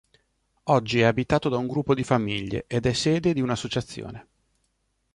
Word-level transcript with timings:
Oggi 0.63 1.01
è 1.01 1.03
abitato 1.03 1.47
da 1.47 1.57
un 1.57 1.67
gruppo 1.67 1.93
di 1.93 2.03
famiglie 2.03 2.65
ed 2.65 2.87
è 2.87 2.93
sede 2.93 3.33
di 3.35 3.41
un'associazione. 3.41 4.27